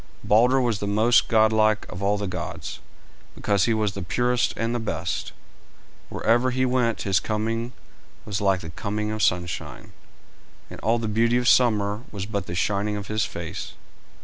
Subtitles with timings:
[0.23, 2.79] Balder was the most godlike of all the gods,
[3.35, 5.31] because he was the purest and the best.
[6.09, 7.71] Wherever he went his coming
[8.25, 9.93] was like the coming of sunshine,
[10.71, 13.73] and all the beauty of summer was but the shining of his face.